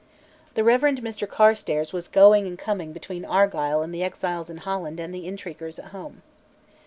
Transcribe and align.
The 0.55 0.63
Rev. 0.63 0.81
Mr 0.81 1.27
Carstares 1.29 1.93
was 1.93 2.07
going 2.07 2.47
and 2.47 2.57
coming 2.57 2.91
between 2.91 3.23
Argyll 3.23 3.83
and 3.83 3.93
the 3.93 4.01
exiles 4.01 4.49
in 4.49 4.57
Holland 4.57 4.99
and 4.99 5.13
the 5.13 5.27
intriguers 5.27 5.77
at 5.77 5.91
home. 5.91 6.23